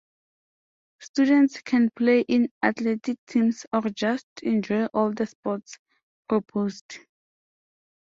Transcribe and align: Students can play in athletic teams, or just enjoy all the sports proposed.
Students 0.99 1.61
can 1.61 1.91
play 1.91 2.21
in 2.21 2.51
athletic 2.63 3.19
teams, 3.27 3.67
or 3.71 3.83
just 3.91 4.25
enjoy 4.41 4.87
all 4.87 5.13
the 5.13 5.27
sports 5.27 5.77
proposed. 6.27 6.97